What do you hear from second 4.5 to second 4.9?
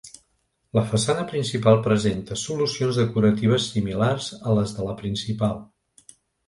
les